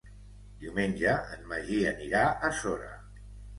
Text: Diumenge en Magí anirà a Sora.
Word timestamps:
Diumenge 0.63 1.13
en 1.35 1.45
Magí 1.53 1.79
anirà 1.93 2.25
a 2.29 2.53
Sora. 2.65 2.93